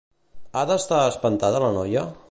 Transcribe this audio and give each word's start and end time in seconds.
Ha 0.55 0.63
d'estar 0.71 1.03
espantada 1.11 1.63
la 1.67 1.73
noia? 1.77 2.09